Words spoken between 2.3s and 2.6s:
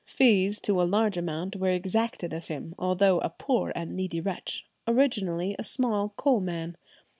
of